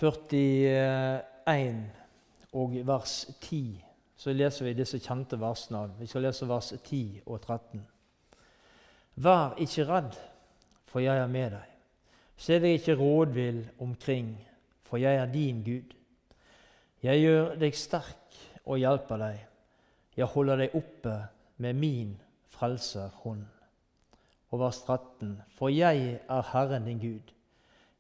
41 0.00 1.84
og 2.56 2.78
vers 2.86 3.26
10 3.40 3.84
så 4.16 4.32
leser 4.32 4.64
vi 4.64 4.72
disse 4.78 4.98
kjente 5.04 5.36
versene. 5.36 5.90
Vi 6.00 6.08
skal 6.08 6.24
lese 6.30 6.48
vers 6.48 6.72
10 6.80 7.20
og 7.26 7.40
13. 7.44 7.84
Vær 9.20 9.54
ikke 9.60 9.84
redd, 9.84 10.16
for 10.88 11.04
jeg 11.04 11.20
er 11.20 11.28
med 11.28 11.50
deg. 11.58 11.70
Se 12.40 12.56
deg 12.58 12.80
ikke 12.80 12.96
rådvill 12.98 13.60
omkring, 13.84 14.32
for 14.88 14.96
jeg 14.96 15.20
er 15.20 15.28
din 15.30 15.60
Gud. 15.66 15.92
Jeg 17.04 17.20
gjør 17.20 17.58
deg 17.60 17.76
sterk 17.76 18.38
og 18.64 18.80
hjelper 18.80 19.20
deg. 19.20 19.42
Jeg 20.16 20.30
holder 20.30 20.62
deg 20.62 20.76
oppe 20.78 21.14
med 21.58 21.78
min 21.78 22.14
frelserhånd. 22.54 23.44
Og 24.50 24.60
vers 24.60 24.78
13. 24.86 25.40
For 25.58 25.72
jeg 25.72 26.20
er 26.28 26.50
Herren 26.52 26.86
din 26.86 27.00
Gud. 27.02 27.32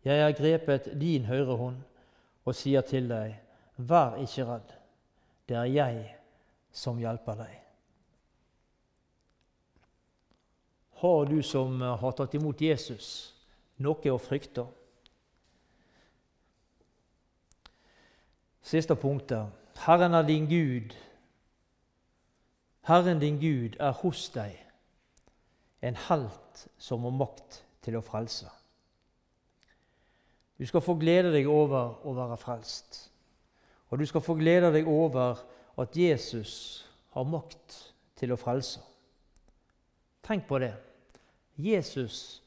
Jeg 0.04 0.22
har 0.22 0.36
grepet 0.36 0.92
din 1.00 1.24
høyre 1.24 1.56
hånd 1.56 1.80
og 2.44 2.54
sier 2.54 2.84
til 2.84 3.08
deg, 3.08 3.38
vær 3.76 4.18
ikke 4.20 4.44
redd. 4.44 4.74
Det 5.48 5.56
er 5.56 5.70
jeg 5.72 6.02
som 6.72 6.98
hjelper 7.00 7.38
deg. 7.40 7.54
Har 11.00 11.24
du 11.28 11.40
som 11.42 11.80
har 11.80 12.12
tatt 12.16 12.36
imot 12.36 12.60
Jesus, 12.60 13.08
noe 13.80 14.12
å 14.12 14.20
frykte? 14.20 14.66
Siste 18.64 18.96
punktet. 18.96 19.50
Herren 19.84 20.14
er 20.16 20.24
din 20.24 20.46
Gud. 20.48 20.94
Herren 22.84 23.20
din 23.20 23.38
Gud 23.40 23.78
er 23.80 23.94
hos 24.02 24.26
deg, 24.34 24.58
en 25.80 25.96
helt 26.08 26.66
som 26.78 27.04
har 27.06 27.16
makt 27.16 27.62
til 27.84 27.96
å 27.96 28.04
frelse. 28.04 28.50
Du 30.60 30.66
skal 30.68 30.84
få 30.84 30.94
glede 31.00 31.32
deg 31.34 31.48
over 31.50 32.04
å 32.06 32.14
være 32.14 32.36
frelst. 32.38 32.98
Og 33.90 33.98
du 33.98 34.06
skal 34.06 34.22
få 34.24 34.36
glede 34.38 34.70
deg 34.74 34.88
over 34.88 35.40
at 35.80 35.96
Jesus 35.96 36.84
har 37.16 37.26
makt 37.26 37.78
til 38.18 38.34
å 38.34 38.38
frelse. 38.38 38.82
Tenk 40.24 40.46
på 40.48 40.60
det. 40.62 40.74
Jesus 41.56 42.42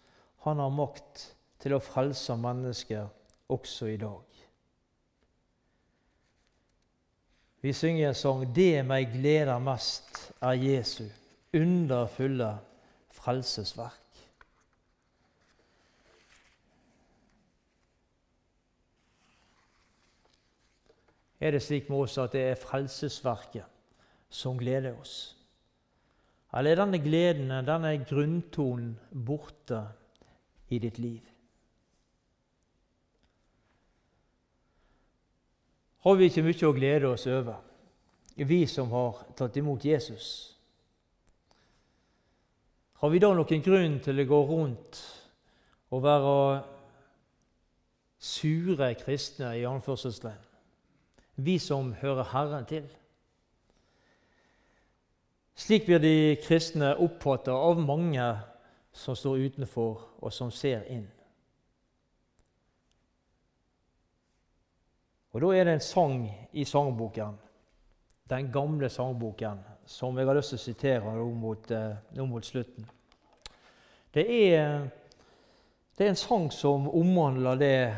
han 0.46 0.60
har 0.60 0.72
makt 0.72 1.28
til 1.60 1.76
å 1.76 1.84
frelse 1.84 2.36
mennesker 2.40 3.10
også 3.52 3.92
i 3.92 4.00
dag. 4.02 4.27
Vi 7.68 7.74
synger 7.74 8.08
en 8.08 8.16
sang 8.16 8.56
'Det 8.56 8.86
meg 8.88 9.10
gleder 9.12 9.60
mest 9.60 10.32
er 10.42 10.54
Jesu 10.56 11.04
underfulle 11.54 12.60
frelsesverk'. 13.12 14.22
er 21.40 21.52
det 21.52 21.62
slik 21.62 21.90
med 21.90 21.98
oss 21.98 22.18
at 22.18 22.32
det 22.32 22.42
er 22.42 22.56
frelsesverket 22.56 23.66
som 24.30 24.58
gleder 24.58 24.96
oss? 25.02 25.36
Eller 26.54 26.72
er 26.72 26.86
denne 26.86 27.04
gleden, 27.04 27.50
denne 27.50 28.06
grunntonen, 28.06 29.00
borte 29.12 29.84
i 30.70 30.80
ditt 30.80 31.00
liv? 31.00 31.22
Har 36.08 36.16
vi 36.16 36.30
ikke 36.30 36.46
mye 36.46 36.68
å 36.70 36.72
glede 36.72 37.10
oss 37.12 37.26
over, 37.28 37.60
vi 38.40 38.62
som 38.72 38.94
har 38.96 39.26
tatt 39.36 39.58
imot 39.60 39.84
Jesus? 39.84 40.56
Har 43.04 43.12
vi 43.12 43.20
da 43.20 43.34
noen 43.36 43.64
grunn 43.66 44.00
til 44.00 44.24
å 44.24 44.30
gå 44.32 44.42
rundt 44.48 45.04
og 45.92 46.04
være 46.08 46.36
sure 48.24 48.94
kristne 49.04 49.52
i 49.60 49.68
anførselstegn? 49.68 50.48
vi 51.38 51.60
som 51.60 51.94
hører 51.94 52.24
Herren 52.24 52.66
til. 52.66 52.86
Slik 55.56 55.86
blir 55.86 56.02
de 56.02 56.38
kristne 56.42 56.96
oppfattet 57.02 57.54
av 57.54 57.80
mange 57.82 58.26
som 58.94 59.16
står 59.16 59.46
utenfor, 59.46 60.02
og 60.22 60.34
som 60.34 60.52
ser 60.52 60.86
inn. 60.90 61.06
Og 65.32 65.42
Da 65.42 65.48
er 65.48 65.64
det 65.64 65.74
en 65.74 65.80
sang 65.80 66.48
i 66.54 66.64
sangboken, 66.64 67.40
den 68.30 68.52
gamle 68.52 68.90
sangboken, 68.90 69.60
som 69.86 70.18
jeg 70.18 70.28
har 70.28 70.36
lyst 70.36 70.50
til 70.50 70.58
å 70.58 70.64
sitere 70.64 71.16
nå 71.16 71.26
mot, 71.32 71.72
eh, 71.72 72.24
mot 72.26 72.46
slutten. 72.46 72.90
Det 74.14 74.54
er, 74.54 74.88
det 75.98 76.06
er 76.06 76.10
en 76.10 76.16
sang 76.16 76.52
som 76.52 76.90
omhandler 76.90 77.56
det 77.56 77.96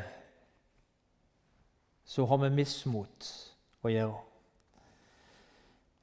som 2.05 2.27
har 2.27 2.37
med 2.37 2.51
mismot 2.51 3.29
å 3.85 3.89
gjøre. 3.89 4.17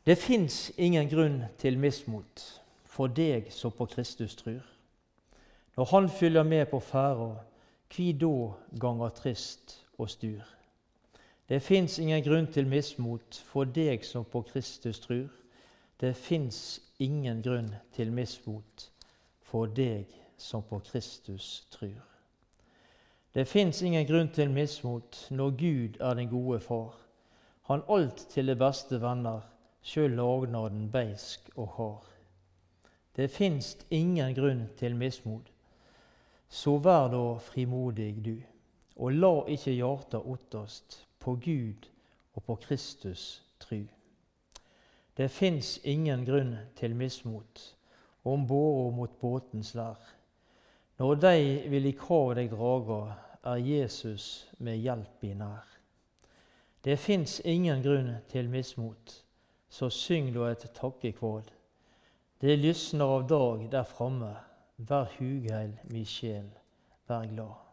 Det 0.07 0.19
fins 0.19 0.71
ingen 0.79 1.09
grunn 1.11 1.41
til 1.59 1.79
mismot 1.79 2.63
for 2.85 3.11
deg 3.11 3.51
som 3.53 3.75
på 3.75 3.89
Kristus 3.91 4.37
trur. 4.39 4.63
Når 5.77 5.85
Han 5.91 6.09
fyller 6.09 6.43
med 6.43 6.71
på 6.71 6.81
ferda, 6.81 7.43
kvi 7.91 8.13
da 8.13 8.53
ganger 8.81 9.09
trist 9.09 9.83
og 9.99 10.11
stur? 10.11 10.56
Det 11.49 11.61
fins 11.63 11.99
ingen 11.99 12.23
grunn 12.23 12.47
til 12.51 12.67
mismot 12.67 13.37
for 13.47 13.71
deg 13.71 14.03
som 14.05 14.25
på 14.27 14.43
Kristus 14.49 14.99
tror. 14.99 15.29
Det 16.01 16.17
fins 16.19 16.81
ingen 16.99 17.43
grunn 17.43 17.69
til 17.95 18.11
mismot 18.11 18.89
for 19.47 19.71
deg 19.71 20.11
som 20.37 20.65
på 20.67 20.81
Kristus 20.89 21.69
tror. 21.71 22.03
Det 23.35 23.47
fins 23.47 23.83
ingen 23.83 24.07
grunn 24.09 24.33
til 24.35 24.51
mismot 24.51 25.21
når 25.31 25.55
Gud 25.61 26.01
er 26.01 26.19
den 26.19 26.29
gode 26.29 26.61
far. 26.61 26.99
Han 27.71 27.87
alt 27.89 28.27
til 28.31 28.51
det 28.51 28.59
beste 28.59 28.99
venner, 29.03 29.47
sjøl 29.87 30.19
lagnaden 30.19 30.91
beisk 30.91 31.51
og 31.55 31.69
hard. 31.79 32.13
Det 33.17 33.31
fins 33.31 33.77
ingen 33.91 34.35
grunn 34.35 34.67
til 34.79 34.97
mismot. 34.99 35.47
Så 36.49 36.79
vær 36.83 37.07
da 37.15 37.25
frimodig 37.39 38.15
du, 38.25 38.37
og 38.97 39.13
la 39.13 39.35
ikke 39.47 39.79
hjarta 39.79 40.19
ottast 40.19 41.06
på 41.27 41.35
Gud 41.43 41.89
og 42.35 42.43
på 42.43 42.55
Kristus 42.63 43.43
tru. 43.59 43.83
Det 45.17 45.31
fins 45.31 45.81
ingen 45.83 46.23
grunn 46.25 46.55
til 46.79 46.95
mismot 46.95 47.63
om 48.25 48.47
båra 48.47 48.91
mot 48.95 49.19
båtens 49.21 49.75
lær. 49.75 49.99
Når 50.99 51.15
de 51.15 51.41
vil 51.73 51.91
i 51.91 51.95
krav 51.99 52.37
deg 52.39 52.53
draga, 52.55 53.01
er 53.43 53.63
Jesus 53.63 54.47
med 54.59 54.79
hjelp 54.79 55.27
i 55.27 55.35
nær. 55.35 55.67
Det 56.85 56.99
fins 56.99 57.41
ingen 57.45 57.83
grunn 57.83 58.15
til 58.31 58.51
mismot, 58.51 59.23
så 59.69 59.91
syng 59.91 60.31
da 60.35 60.53
et 60.53 60.71
takkekvad. 60.79 61.51
Det 62.41 62.59
lysner 62.59 63.19
av 63.19 63.29
dag 63.29 63.69
der 63.73 63.87
framme, 63.89 64.35
vær 64.79 65.11
hugheil, 65.19 65.79
mi 65.91 66.05
sjel, 66.05 66.51
vær 67.09 67.27
glad. 67.27 67.66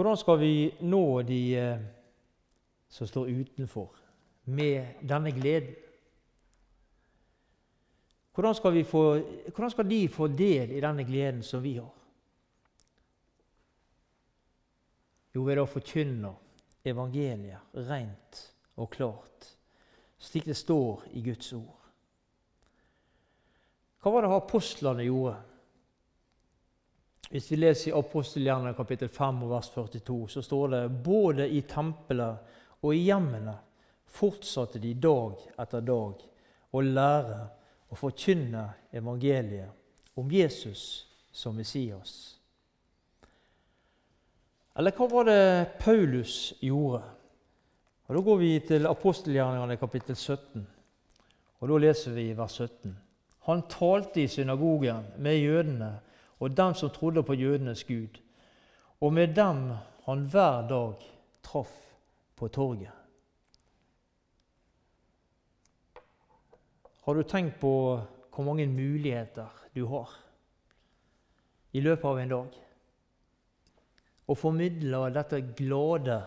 Hvordan 0.00 0.16
skal 0.16 0.38
vi 0.40 0.74
nå 0.80 1.22
de 1.28 1.56
eh, 1.60 1.80
som 2.88 3.06
står 3.06 3.26
utenfor, 3.28 3.90
med 4.44 4.86
denne 5.04 5.28
gleden? 5.30 5.74
Hvordan 8.32 8.54
skal, 8.54 8.78
få, 8.84 9.02
hvordan 9.52 9.70
skal, 9.70 9.90
de 9.90 10.08
få 10.08 10.30
del 10.32 10.72
i 10.72 10.80
denne 10.80 11.04
gleden 11.04 11.42
som 11.42 11.60
vi 11.60 11.74
har? 11.76 11.92
Jo, 15.34 15.44
ved 15.44 15.60
å 15.60 15.68
forkynne 15.68 16.32
evangeliet 16.80 17.84
rent 17.92 18.40
og 18.80 18.88
klart, 18.96 19.52
slik 20.16 20.48
det 20.48 20.56
står 20.56 21.04
i 21.12 21.26
Guds 21.28 21.52
ord. 21.60 21.76
Hva 24.00 24.16
var 24.16 24.24
det 24.24 24.32
apostlene 24.32 25.04
gjorde? 25.04 25.36
Hvis 27.30 27.52
vi 27.52 27.56
leser 27.60 27.90
i 27.90 27.94
Apostelhjernen 27.94 28.74
kapittel 28.74 29.08
5 29.08 29.44
og 29.46 29.52
vers 29.52 29.68
42, 29.70 30.16
så 30.32 30.42
står 30.42 30.72
det 30.72 30.80
både 31.04 31.44
i 31.46 31.60
tempelet 31.62 32.56
og 32.82 32.94
i 32.94 33.04
hjemmene 33.04 33.54
fortsatte 34.10 34.80
de 34.82 34.96
dag 34.98 35.38
etter 35.62 35.84
dag 35.86 36.24
å 36.74 36.82
lære 36.82 37.38
og 37.86 38.00
forkynne 38.00 38.64
evangeliet 38.98 40.18
om 40.18 40.34
Jesus 40.34 40.82
som 41.30 41.54
Messias. 41.54 42.16
Eller 44.74 44.94
hva 44.98 45.06
var 45.14 45.30
det 45.30 45.78
Paulus 45.78 46.56
gjorde? 46.58 47.04
Og 48.10 48.16
Da 48.16 48.26
går 48.26 48.38
vi 48.42 48.52
til 48.66 48.90
apostelgjerningene 48.90 49.78
kapittel 49.78 50.16
17, 50.16 50.66
og 51.60 51.68
da 51.68 51.78
leser 51.78 52.10
vi 52.18 52.32
vers 52.34 52.58
17. 52.58 52.96
Han 53.46 53.68
talte 53.70 54.24
i 54.24 54.28
synagogen 54.28 55.12
med 55.22 55.38
jødene 55.38 55.92
og 56.40 56.56
dem 56.56 56.74
som 56.74 56.90
trodde 56.90 57.22
på 57.22 57.36
jødenes 57.36 57.84
Gud, 57.84 58.20
og 59.00 59.12
med 59.12 59.34
dem 59.36 59.70
han 60.06 60.24
hver 60.32 60.68
dag 60.68 61.04
traff 61.44 61.72
på 62.36 62.48
torget. 62.48 62.92
Har 67.04 67.14
du 67.14 67.22
tenkt 67.22 67.60
på 67.60 67.72
hvor 68.30 68.44
mange 68.44 68.66
muligheter 68.66 69.48
du 69.74 69.84
har 69.86 70.10
i 71.72 71.80
løpet 71.80 72.04
av 72.08 72.20
en 72.20 72.32
dag? 72.32 72.58
Å 74.30 74.36
formidle 74.38 75.00
dette 75.12 75.40
glade 75.58 76.20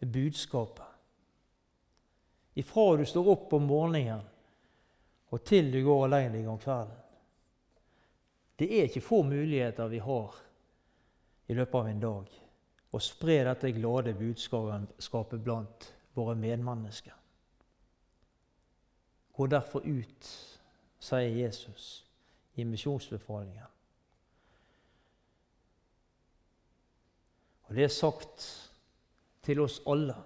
budskapet. 0.00 0.86
Ifra 2.58 2.96
du 2.96 3.04
står 3.06 3.28
opp 3.34 3.52
om 3.54 3.68
morgenen 3.68 4.24
og 5.30 5.44
til 5.46 5.70
du 5.70 5.82
går 5.86 6.08
deg 6.10 6.48
om 6.48 6.58
kvelden. 6.58 6.99
Det 8.60 8.68
er 8.76 8.90
ikke 8.90 9.00
få 9.00 9.22
muligheter 9.24 9.88
vi 9.88 9.98
har 10.04 10.34
i 11.48 11.54
løpet 11.56 11.78
av 11.78 11.86
en 11.88 12.02
dag 12.02 12.34
å 12.92 12.98
spre 13.00 13.38
dette 13.46 13.70
glade 13.72 14.12
budskapet 14.18 15.40
blant 15.40 15.86
våre 16.18 16.34
medmennesker. 16.36 17.14
Gå 19.32 19.46
derfor 19.48 19.86
ut, 19.86 20.28
sier 21.00 21.32
Jesus 21.32 21.86
i 22.60 22.66
misjonsbefalingen. 22.68 23.70
Og 27.70 27.78
det 27.78 27.86
er 27.86 27.94
sagt 27.94 28.44
til 29.46 29.62
oss 29.64 29.78
alle, 29.88 30.18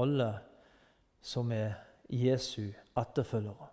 alle 0.00 0.30
som 1.20 1.52
er 1.52 1.74
Jesu 2.08 2.70
etterfølgere. 2.96 3.68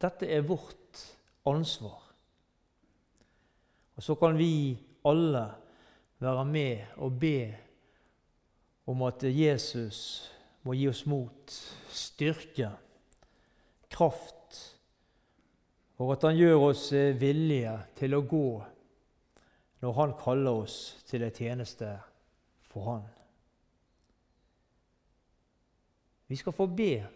Dette 0.00 0.32
er 0.32 0.48
vårt 0.48 1.04
ansvar. 1.44 2.05
Og 3.96 4.04
så 4.04 4.14
kan 4.20 4.36
vi 4.38 4.76
alle 5.06 5.46
være 6.18 6.44
med 6.44 6.96
og 6.96 7.18
be 7.20 7.54
om 8.86 9.02
at 9.02 9.24
Jesus 9.24 9.98
må 10.62 10.74
gi 10.76 10.88
oss 10.90 11.04
mot, 11.06 11.52
styrke, 11.88 12.70
kraft, 13.90 14.60
og 15.96 16.12
at 16.12 16.26
han 16.28 16.36
gjør 16.36 16.68
oss 16.70 16.90
villige 16.92 17.72
til 17.96 18.16
å 18.16 18.24
gå 18.28 18.48
når 19.80 19.94
han 20.00 20.16
kaller 20.20 20.64
oss 20.64 20.78
til 21.08 21.24
en 21.24 21.34
tjeneste 21.34 21.88
for 22.68 22.90
han. 22.90 23.06
Vi 26.26 26.36
skal 26.36 26.52
få 26.52 26.66
be 26.66 27.06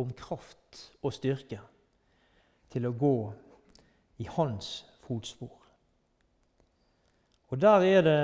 om 0.00 0.10
kraft 0.18 0.82
og 1.02 1.14
styrke 1.14 1.60
til 2.70 2.86
å 2.86 2.94
gå 2.98 3.14
i 4.20 4.26
hans 4.36 4.80
fotspor. 5.06 5.59
Og 7.50 7.60
Der 7.60 7.82
er 7.82 8.02
det 8.02 8.18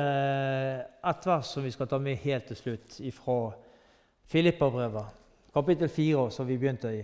et 1.10 1.26
vers 1.26 1.48
som 1.50 1.64
vi 1.64 1.70
skal 1.74 1.88
ta 1.90 1.98
med 1.98 2.16
helt 2.22 2.46
til 2.46 2.56
slutt, 2.56 3.00
fra 3.12 3.52
Filippabrevet, 4.30 5.06
kapittel 5.54 5.88
4, 5.88 6.30
som 6.30 6.46
vi 6.46 6.58
begynte 6.58 6.92
i. 6.94 7.02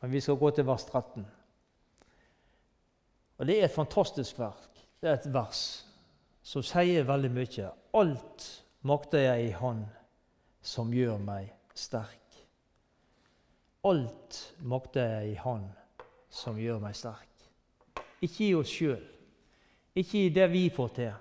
Men 0.00 0.12
vi 0.12 0.20
skal 0.20 0.36
gå 0.36 0.50
til 0.50 0.66
vers 0.66 0.84
13. 0.84 1.26
Og 3.38 3.46
Det 3.46 3.60
er 3.60 3.64
et 3.64 3.70
fantastisk 3.70 4.38
verk. 4.38 4.84
Det 5.00 5.08
er 5.08 5.14
et 5.14 5.32
vers 5.32 5.86
som 6.42 6.62
sier 6.62 7.08
veldig 7.08 7.30
mye. 7.30 7.70
Alt 7.94 8.64
makter 8.82 9.18
jeg 9.18 9.48
i 9.48 9.56
Han 9.56 9.86
som 10.60 10.92
gjør 10.92 11.18
meg 11.18 11.52
sterk. 11.74 12.20
Alt 13.84 14.54
makter 14.60 15.08
jeg 15.08 15.32
i 15.32 15.34
Han 15.40 15.70
som 16.28 16.58
gjør 16.58 16.84
meg 16.84 16.96
sterk. 16.96 17.28
Ikke 18.20 18.44
i 18.44 18.54
oss 18.54 18.68
sjøl, 18.68 19.02
ikke 19.96 20.26
i 20.26 20.34
det 20.34 20.50
vi 20.52 20.68
får 20.70 20.88
til 21.00 21.12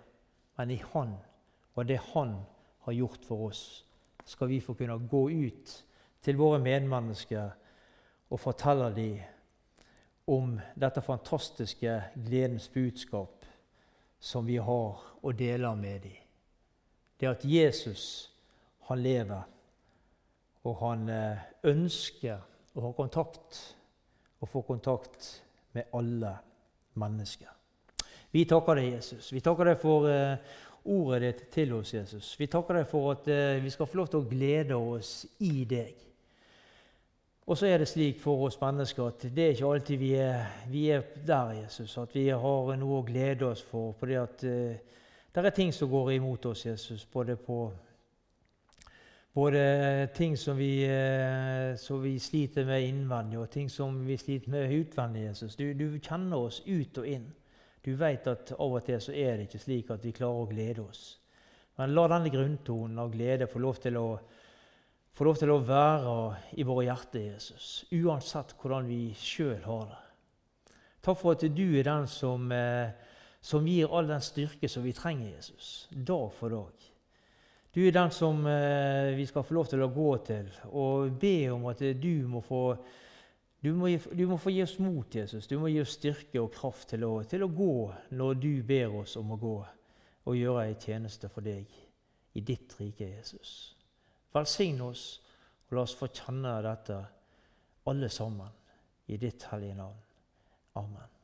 men 0.62 0.72
i 0.72 0.82
Han 0.94 1.16
og 1.74 1.88
det 1.88 1.98
Han 2.14 2.36
har 2.86 2.94
gjort 2.94 3.26
for 3.26 3.48
oss, 3.48 3.86
skal 4.26 4.48
vi 4.48 4.60
få 4.62 4.74
kunne 4.78 5.00
gå 5.10 5.22
ut 5.30 5.72
til 6.22 6.38
våre 6.38 6.60
medmennesker 6.62 7.50
og 8.30 8.40
fortelle 8.40 8.92
dem 8.94 9.22
om 10.30 10.60
dette 10.78 11.02
fantastiske 11.02 11.96
gledens 12.16 12.68
budskap 12.70 13.46
som 14.20 14.46
vi 14.46 14.60
har 14.62 15.02
å 15.22 15.34
dele 15.34 15.74
med 15.76 16.06
dem. 16.06 16.20
Det 17.18 17.30
at 17.30 17.46
Jesus, 17.46 18.30
han 18.90 19.02
lever, 19.02 19.42
og 20.64 20.78
han 20.84 21.10
eh, 21.10 21.42
ønsker 21.70 22.38
å 22.78 22.86
ha 22.86 22.94
kontakt 22.98 23.64
og 24.42 24.50
få 24.50 24.62
kontakt 24.66 25.32
med 25.74 25.90
alle 25.98 26.36
mennesker. 27.02 27.61
Vi 28.32 28.46
takker 28.48 28.80
deg, 28.80 28.94
Jesus. 28.96 29.32
Vi 29.34 29.42
takker 29.44 29.68
deg 29.68 29.80
for 29.82 30.08
uh, 30.08 30.60
ordet 30.88 31.22
ditt 31.26 31.42
til 31.52 31.74
oss, 31.76 31.94
Jesus. 31.94 32.32
Vi 32.40 32.48
takker 32.48 32.80
deg 32.80 32.88
for 32.88 33.12
at 33.12 33.28
uh, 33.28 33.58
vi 33.60 33.74
skal 33.74 33.90
få 33.92 34.00
lov 34.00 34.08
til 34.12 34.22
å 34.22 34.30
glede 34.30 34.78
oss 34.80 35.26
i 35.44 35.66
deg. 35.68 35.98
Og 37.52 37.58
så 37.60 37.68
er 37.68 37.82
det 37.82 37.90
slik 37.92 38.22
for 38.22 38.46
oss 38.46 38.56
mennesker 38.62 39.10
at 39.10 39.26
det 39.36 39.44
er 39.44 39.56
ikke 39.56 39.72
alltid 39.74 40.00
vi 40.00 40.14
er, 40.16 40.46
vi 40.72 40.86
er 40.94 41.04
der, 41.28 41.58
Jesus, 41.64 41.98
at 42.00 42.16
vi 42.16 42.30
har 42.30 42.72
noe 42.80 43.02
å 43.02 43.08
glede 43.08 43.50
oss 43.50 43.64
for. 43.68 43.92
fordi 44.00 44.16
at 44.22 44.46
uh, 44.48 45.00
det 45.32 45.46
er 45.46 45.56
ting 45.56 45.76
som 45.76 45.92
går 45.92 46.14
imot 46.16 46.48
oss, 46.48 46.66
Jesus, 46.66 47.04
både 47.12 47.36
på 47.36 47.66
både 49.34 50.10
ting 50.16 50.34
som 50.36 50.58
vi, 50.60 50.84
som 51.80 52.02
vi, 52.04 52.18
sliter 52.20 52.66
med 52.68 52.84
innvendig, 52.84 53.40
og 53.40 53.50
ting 53.50 53.70
som 53.72 54.02
vi 54.04 54.18
sliter 54.20 54.52
med 54.52 54.74
utvendig. 54.76 55.22
Jesus. 55.30 55.56
Du, 55.56 55.72
du 55.72 56.00
kjenner 56.04 56.36
oss 56.36 56.60
ut 56.68 56.98
og 57.00 57.08
inn. 57.08 57.30
Du 57.82 57.96
vet 57.98 58.28
at 58.30 58.54
av 58.58 58.78
og 58.78 58.86
til 58.86 59.02
så 59.02 59.14
er 59.16 59.38
det 59.38 59.48
ikke 59.48 59.64
slik 59.64 59.90
at 59.94 60.04
vi 60.06 60.14
klarer 60.14 60.44
å 60.44 60.50
glede 60.50 60.84
oss. 60.86 61.06
Men 61.80 61.96
la 61.96 62.06
denne 62.12 62.30
grunntonen 62.30 63.00
av 63.02 63.10
glede 63.14 63.50
få 63.50 63.62
lov 63.64 63.80
til 63.82 63.98
å, 63.98 64.06
lov 65.26 65.40
til 65.40 65.54
å 65.54 65.62
være 65.66 66.16
i 66.62 66.66
våre 66.68 66.86
hjerter, 66.86 67.32
Jesus, 67.32 67.72
uansett 67.96 68.54
hvordan 68.60 68.90
vi 68.90 69.02
sjøl 69.18 69.64
har 69.66 69.88
det. 69.90 70.02
Takk 71.02 71.18
for 71.18 71.34
at 71.34 71.48
du 71.50 71.66
er 71.80 71.88
den 71.88 72.06
som, 72.06 72.46
eh, 72.54 72.94
som, 73.42 73.66
gir 73.66 73.90
all 73.90 74.12
den 74.12 74.22
styrke 74.22 74.70
som 74.70 74.86
vi 74.86 74.94
trenger, 74.94 75.32
Jesus, 75.40 75.88
dag 75.90 76.30
for 76.38 76.54
dag. 76.54 76.90
Du 77.74 77.82
er 77.82 77.96
den 77.96 78.12
som 78.14 78.46
eh, 78.46 79.16
vi 79.18 79.26
skal 79.26 79.48
få 79.48 79.58
lov 79.58 79.72
til 79.72 79.82
å 79.82 79.90
gå 79.96 80.12
til 80.28 80.52
og 80.70 81.16
be 81.18 81.50
om 81.50 81.66
at 81.72 81.82
du 81.98 82.28
må 82.30 82.44
få 82.46 82.76
du 83.62 83.74
må, 83.78 83.90
du 83.90 84.24
må, 84.28 84.38
få 84.42 84.50
gi 84.50 84.64
oss 84.64 84.80
mot, 84.82 85.16
Jesus. 85.16 85.46
Du 85.48 85.60
må 85.62 85.70
gi 85.70 85.82
oss 85.84 85.94
styrke 86.00 86.42
og 86.42 86.50
kraft 86.56 86.90
til 86.94 87.06
å, 87.06 87.12
til 87.30 87.46
å, 87.46 87.52
gå 87.54 87.76
når 88.18 88.40
du 88.42 88.52
ber 88.66 88.98
oss 89.04 89.14
om 89.22 89.36
å 89.36 89.40
gå 89.42 89.56
og 90.26 90.38
gjøre 90.38 90.66
en 90.66 90.82
tjeneste 90.82 91.30
for 91.30 91.46
deg 91.46 91.70
i 92.34 92.42
ditt 92.46 92.74
rike, 92.80 93.12
Jesus. 93.20 93.76
Velsign 94.34 94.82
oss, 94.86 95.06
og 95.70 95.78
la 95.78 95.86
oss 95.86 95.98
få 95.98 96.10
kjenne 96.10 96.58
dette 96.66 97.00
alle 97.92 98.10
sammen, 98.10 98.60
i 99.12 99.18
ditt 99.22 99.46
hellige 99.52 99.78
navn. 99.78 99.98
Amen. 100.80 101.21